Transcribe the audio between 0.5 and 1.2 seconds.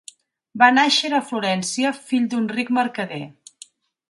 Va nàixer a